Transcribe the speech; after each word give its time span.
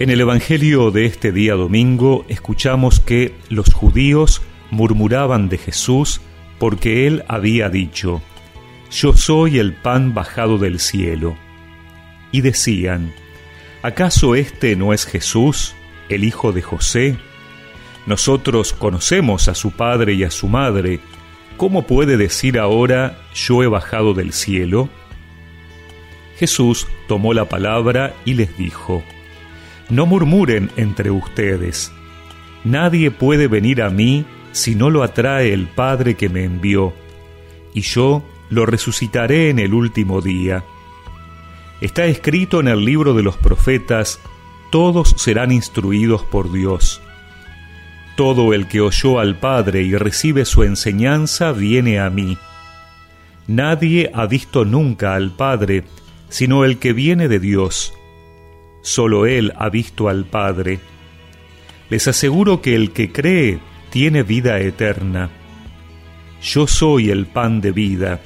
En 0.00 0.08
el 0.08 0.22
Evangelio 0.22 0.90
de 0.90 1.04
este 1.04 1.30
día 1.30 1.56
domingo 1.56 2.24
escuchamos 2.26 3.00
que 3.00 3.34
los 3.50 3.74
judíos 3.74 4.40
murmuraban 4.70 5.50
de 5.50 5.58
Jesús 5.58 6.22
porque 6.58 7.06
él 7.06 7.22
había 7.28 7.68
dicho, 7.68 8.22
Yo 8.90 9.12
soy 9.12 9.58
el 9.58 9.74
pan 9.74 10.14
bajado 10.14 10.56
del 10.56 10.80
cielo. 10.80 11.36
Y 12.32 12.40
decían, 12.40 13.12
¿acaso 13.82 14.36
este 14.36 14.74
no 14.74 14.94
es 14.94 15.04
Jesús, 15.04 15.74
el 16.08 16.24
hijo 16.24 16.52
de 16.52 16.62
José? 16.62 17.18
Nosotros 18.06 18.72
conocemos 18.72 19.48
a 19.48 19.54
su 19.54 19.72
padre 19.72 20.14
y 20.14 20.24
a 20.24 20.30
su 20.30 20.48
madre, 20.48 21.00
¿cómo 21.58 21.86
puede 21.86 22.16
decir 22.16 22.58
ahora, 22.58 23.18
yo 23.34 23.62
he 23.62 23.66
bajado 23.66 24.14
del 24.14 24.32
cielo? 24.32 24.88
Jesús 26.38 26.86
tomó 27.06 27.34
la 27.34 27.50
palabra 27.50 28.14
y 28.24 28.32
les 28.32 28.56
dijo, 28.56 29.04
no 29.90 30.06
murmuren 30.06 30.70
entre 30.76 31.10
ustedes. 31.10 31.92
Nadie 32.64 33.10
puede 33.10 33.48
venir 33.48 33.82
a 33.82 33.90
mí 33.90 34.24
si 34.52 34.74
no 34.74 34.90
lo 34.90 35.02
atrae 35.02 35.52
el 35.52 35.66
Padre 35.66 36.14
que 36.14 36.28
me 36.28 36.44
envió, 36.44 36.92
y 37.74 37.82
yo 37.82 38.24
lo 38.48 38.66
resucitaré 38.66 39.50
en 39.50 39.58
el 39.58 39.74
último 39.74 40.20
día. 40.20 40.64
Está 41.80 42.06
escrito 42.06 42.60
en 42.60 42.68
el 42.68 42.84
libro 42.84 43.14
de 43.14 43.22
los 43.22 43.36
profetas, 43.36 44.20
todos 44.70 45.14
serán 45.16 45.52
instruidos 45.52 46.22
por 46.22 46.52
Dios. 46.52 47.00
Todo 48.16 48.52
el 48.52 48.68
que 48.68 48.80
oyó 48.80 49.18
al 49.18 49.38
Padre 49.38 49.82
y 49.82 49.96
recibe 49.96 50.44
su 50.44 50.62
enseñanza 50.62 51.52
viene 51.52 52.00
a 52.00 52.10
mí. 52.10 52.36
Nadie 53.46 54.10
ha 54.12 54.26
visto 54.26 54.64
nunca 54.64 55.14
al 55.14 55.30
Padre, 55.30 55.84
sino 56.28 56.64
el 56.64 56.78
que 56.78 56.92
viene 56.92 57.28
de 57.28 57.40
Dios 57.40 57.94
Solo 58.82 59.26
Él 59.26 59.52
ha 59.56 59.68
visto 59.68 60.08
al 60.08 60.24
Padre. 60.24 60.80
Les 61.90 62.06
aseguro 62.08 62.62
que 62.62 62.74
el 62.74 62.92
que 62.92 63.12
cree 63.12 63.58
tiene 63.90 64.22
vida 64.22 64.58
eterna. 64.60 65.28
Yo 66.42 66.66
soy 66.66 67.10
el 67.10 67.26
pan 67.26 67.60
de 67.60 67.72
vida. 67.72 68.20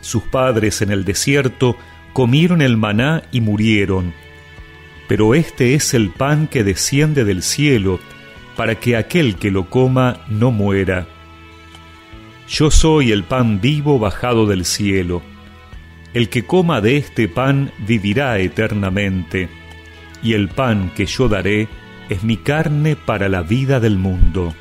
Sus 0.00 0.24
padres 0.24 0.82
en 0.82 0.90
el 0.90 1.04
desierto 1.04 1.76
comieron 2.12 2.60
el 2.60 2.76
maná 2.76 3.22
y 3.30 3.40
murieron. 3.40 4.12
Pero 5.08 5.34
este 5.34 5.74
es 5.74 5.94
el 5.94 6.10
pan 6.10 6.48
que 6.48 6.64
desciende 6.64 7.24
del 7.24 7.42
cielo, 7.42 8.00
para 8.56 8.74
que 8.74 8.96
aquel 8.96 9.36
que 9.36 9.50
lo 9.50 9.70
coma 9.70 10.24
no 10.28 10.50
muera. 10.50 11.06
Yo 12.48 12.70
soy 12.70 13.12
el 13.12 13.22
pan 13.22 13.60
vivo 13.60 13.98
bajado 13.98 14.46
del 14.46 14.64
cielo. 14.64 15.22
El 16.12 16.28
que 16.28 16.44
coma 16.44 16.80
de 16.80 16.98
este 16.98 17.28
pan 17.28 17.70
vivirá 17.78 18.38
eternamente 18.38 19.48
y 20.22 20.34
el 20.34 20.48
pan 20.48 20.90
que 20.94 21.06
yo 21.06 21.28
daré 21.28 21.68
es 22.08 22.22
mi 22.22 22.36
carne 22.36 22.96
para 22.96 23.28
la 23.28 23.42
vida 23.42 23.80
del 23.80 23.96
mundo. 23.96 24.54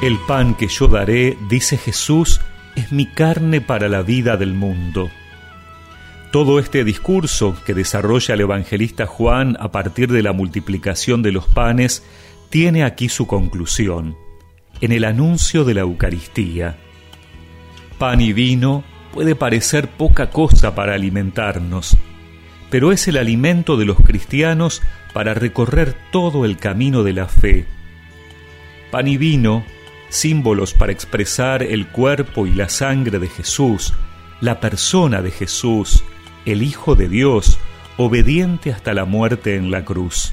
El 0.00 0.16
pan 0.28 0.54
que 0.54 0.68
yo 0.68 0.86
daré, 0.86 1.36
dice 1.48 1.76
Jesús, 1.76 2.40
es 2.76 2.92
mi 2.92 3.06
carne 3.06 3.60
para 3.60 3.88
la 3.88 4.02
vida 4.02 4.36
del 4.36 4.54
mundo. 4.54 5.10
Todo 6.30 6.60
este 6.60 6.84
discurso 6.84 7.56
que 7.66 7.74
desarrolla 7.74 8.34
el 8.34 8.42
evangelista 8.42 9.06
Juan 9.06 9.56
a 9.58 9.72
partir 9.72 10.12
de 10.12 10.22
la 10.22 10.32
multiplicación 10.32 11.22
de 11.22 11.32
los 11.32 11.46
panes 11.46 12.04
tiene 12.50 12.84
aquí 12.84 13.08
su 13.08 13.26
conclusión 13.26 14.27
en 14.80 14.92
el 14.92 15.04
anuncio 15.04 15.64
de 15.64 15.74
la 15.74 15.80
Eucaristía. 15.80 16.76
Pan 17.98 18.20
y 18.20 18.32
vino 18.32 18.84
puede 19.12 19.34
parecer 19.34 19.88
poca 19.88 20.30
cosa 20.30 20.74
para 20.74 20.94
alimentarnos, 20.94 21.96
pero 22.70 22.92
es 22.92 23.08
el 23.08 23.16
alimento 23.16 23.76
de 23.76 23.86
los 23.86 23.98
cristianos 24.00 24.82
para 25.12 25.34
recorrer 25.34 25.96
todo 26.12 26.44
el 26.44 26.56
camino 26.58 27.02
de 27.02 27.12
la 27.12 27.26
fe. 27.26 27.66
Pan 28.90 29.08
y 29.08 29.16
vino, 29.16 29.64
símbolos 30.08 30.74
para 30.74 30.92
expresar 30.92 31.62
el 31.62 31.88
cuerpo 31.88 32.46
y 32.46 32.52
la 32.52 32.68
sangre 32.68 33.18
de 33.18 33.28
Jesús, 33.28 33.94
la 34.40 34.60
persona 34.60 35.22
de 35.22 35.30
Jesús, 35.30 36.04
el 36.46 36.62
Hijo 36.62 36.94
de 36.94 37.08
Dios, 37.08 37.58
obediente 37.96 38.72
hasta 38.72 38.94
la 38.94 39.04
muerte 39.04 39.56
en 39.56 39.70
la 39.70 39.84
cruz. 39.84 40.32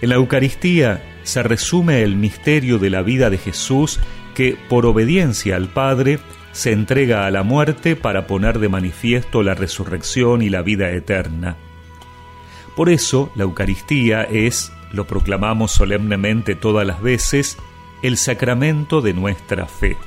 En 0.00 0.10
la 0.10 0.16
Eucaristía 0.16 1.02
se 1.28 1.42
resume 1.42 2.02
el 2.02 2.16
misterio 2.16 2.78
de 2.78 2.88
la 2.88 3.02
vida 3.02 3.28
de 3.28 3.36
Jesús 3.36 4.00
que, 4.34 4.56
por 4.70 4.86
obediencia 4.86 5.56
al 5.56 5.68
Padre, 5.68 6.20
se 6.52 6.72
entrega 6.72 7.26
a 7.26 7.30
la 7.30 7.42
muerte 7.42 7.96
para 7.96 8.26
poner 8.26 8.58
de 8.58 8.70
manifiesto 8.70 9.42
la 9.42 9.52
resurrección 9.52 10.40
y 10.40 10.48
la 10.48 10.62
vida 10.62 10.90
eterna. 10.90 11.56
Por 12.74 12.88
eso 12.88 13.30
la 13.34 13.42
Eucaristía 13.42 14.22
es, 14.22 14.72
lo 14.90 15.06
proclamamos 15.06 15.70
solemnemente 15.70 16.54
todas 16.54 16.86
las 16.86 17.02
veces, 17.02 17.58
el 18.02 18.16
sacramento 18.16 19.02
de 19.02 19.12
nuestra 19.12 19.66
fe. 19.66 19.98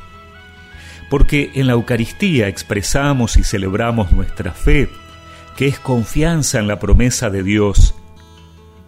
Porque 1.12 1.52
en 1.54 1.68
la 1.68 1.74
Eucaristía 1.74 2.48
expresamos 2.48 3.38
y 3.38 3.44
celebramos 3.44 4.12
nuestra 4.12 4.54
fe, 4.54 4.90
que 5.56 5.68
es 5.68 5.78
confianza 5.78 6.58
en 6.58 6.68
la 6.68 6.80
promesa 6.80 7.30
de 7.30 7.44
Dios, 7.44 7.94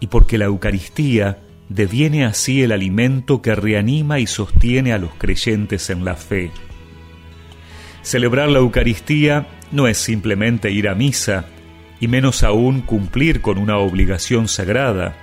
y 0.00 0.08
porque 0.08 0.36
la 0.36 0.46
Eucaristía 0.46 1.38
deviene 1.68 2.24
así 2.24 2.62
el 2.62 2.72
alimento 2.72 3.42
que 3.42 3.54
reanima 3.54 4.18
y 4.18 4.26
sostiene 4.26 4.92
a 4.92 4.98
los 4.98 5.14
creyentes 5.14 5.90
en 5.90 6.04
la 6.04 6.14
fe. 6.14 6.50
Celebrar 8.02 8.48
la 8.48 8.58
Eucaristía 8.58 9.46
no 9.72 9.88
es 9.88 9.98
simplemente 9.98 10.70
ir 10.70 10.88
a 10.88 10.94
misa, 10.94 11.46
y 12.00 12.08
menos 12.08 12.42
aún 12.42 12.82
cumplir 12.82 13.40
con 13.40 13.56
una 13.56 13.78
obligación 13.78 14.46
sagrada. 14.46 15.16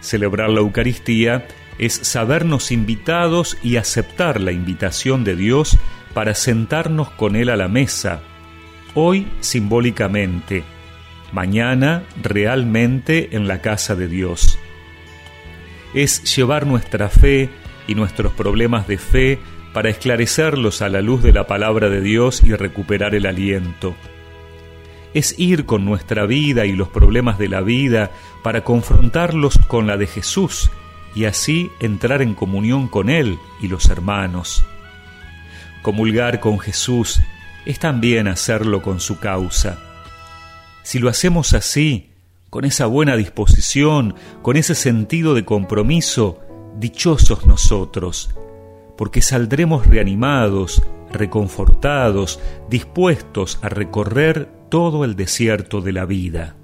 Celebrar 0.00 0.50
la 0.50 0.60
Eucaristía 0.60 1.46
es 1.78 1.94
sabernos 1.94 2.72
invitados 2.72 3.56
y 3.62 3.76
aceptar 3.76 4.40
la 4.40 4.52
invitación 4.52 5.24
de 5.24 5.34
Dios 5.34 5.78
para 6.12 6.34
sentarnos 6.34 7.10
con 7.10 7.36
Él 7.36 7.48
a 7.48 7.56
la 7.56 7.68
mesa, 7.68 8.20
hoy 8.94 9.28
simbólicamente, 9.40 10.64
mañana 11.32 12.02
realmente 12.22 13.36
en 13.36 13.48
la 13.48 13.62
casa 13.62 13.94
de 13.94 14.08
Dios 14.08 14.58
es 15.94 16.36
llevar 16.36 16.66
nuestra 16.66 17.08
fe 17.08 17.50
y 17.86 17.94
nuestros 17.94 18.32
problemas 18.32 18.86
de 18.86 18.98
fe 18.98 19.38
para 19.72 19.90
esclarecerlos 19.90 20.82
a 20.82 20.88
la 20.88 21.02
luz 21.02 21.22
de 21.22 21.32
la 21.32 21.46
palabra 21.46 21.88
de 21.88 22.00
Dios 22.00 22.42
y 22.42 22.54
recuperar 22.54 23.14
el 23.14 23.26
aliento. 23.26 23.94
Es 25.14 25.38
ir 25.38 25.64
con 25.64 25.84
nuestra 25.84 26.26
vida 26.26 26.66
y 26.66 26.72
los 26.72 26.88
problemas 26.88 27.38
de 27.38 27.48
la 27.48 27.60
vida 27.60 28.10
para 28.42 28.62
confrontarlos 28.62 29.58
con 29.68 29.86
la 29.86 29.96
de 29.96 30.06
Jesús 30.06 30.70
y 31.14 31.24
así 31.24 31.70
entrar 31.80 32.22
en 32.22 32.34
comunión 32.34 32.88
con 32.88 33.08
Él 33.08 33.38
y 33.60 33.68
los 33.68 33.88
hermanos. 33.88 34.64
Comulgar 35.82 36.40
con 36.40 36.58
Jesús 36.58 37.20
es 37.64 37.78
también 37.78 38.28
hacerlo 38.28 38.82
con 38.82 39.00
su 39.00 39.18
causa. 39.18 39.78
Si 40.82 40.98
lo 40.98 41.08
hacemos 41.08 41.54
así, 41.54 42.07
con 42.50 42.64
esa 42.64 42.86
buena 42.86 43.16
disposición, 43.16 44.14
con 44.42 44.56
ese 44.56 44.74
sentido 44.74 45.34
de 45.34 45.44
compromiso, 45.44 46.40
dichosos 46.78 47.46
nosotros, 47.46 48.30
porque 48.96 49.20
saldremos 49.20 49.86
reanimados, 49.86 50.82
reconfortados, 51.12 52.40
dispuestos 52.68 53.58
a 53.62 53.68
recorrer 53.68 54.48
todo 54.68 55.04
el 55.04 55.16
desierto 55.16 55.80
de 55.80 55.92
la 55.92 56.04
vida. 56.04 56.54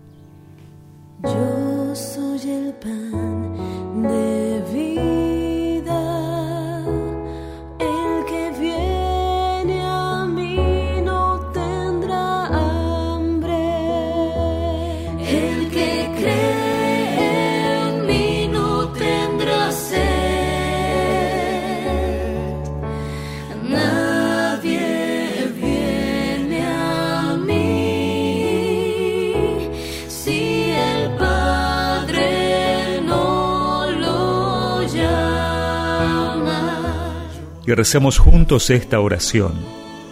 Y 37.66 37.72
recemos 37.72 38.18
juntos 38.18 38.70
esta 38.70 39.00
oración. 39.00 39.52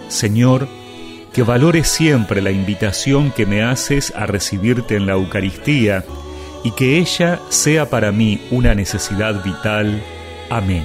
Señor, 0.08 0.68
que 1.32 1.42
valore 1.42 1.84
siempre 1.84 2.42
la 2.42 2.50
invitación 2.50 3.30
que 3.30 3.46
me 3.46 3.62
haces 3.62 4.12
a 4.16 4.26
recibirte 4.26 4.96
en 4.96 5.06
la 5.06 5.14
Eucaristía 5.14 6.04
y 6.64 6.72
que 6.72 6.98
ella 6.98 7.40
sea 7.48 7.88
para 7.88 8.12
mí 8.12 8.40
una 8.50 8.74
necesidad 8.74 9.42
vital. 9.42 10.02
Amén. 10.50 10.84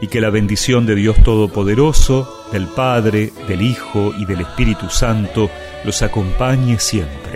y 0.00 0.08
que 0.08 0.20
la 0.20 0.28
bendición 0.28 0.84
de 0.84 0.96
Dios 0.96 1.16
Todopoderoso, 1.22 2.44
del 2.52 2.66
Padre, 2.66 3.32
del 3.48 3.62
Hijo 3.62 4.12
y 4.18 4.26
del 4.26 4.42
Espíritu 4.42 4.90
Santo 4.90 5.48
los 5.82 6.02
acompañe 6.02 6.78
siempre. 6.78 7.33